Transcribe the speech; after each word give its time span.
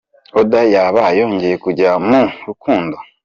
Oda 0.39 0.61
yaba 0.73 1.03
yongeye 1.19 1.55
kujya 1.63 1.89
mu 2.07 2.21
rukundo 2.47 2.95